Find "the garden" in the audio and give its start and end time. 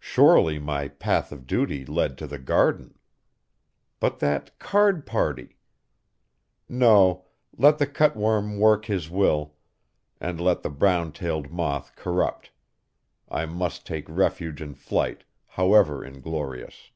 2.26-2.98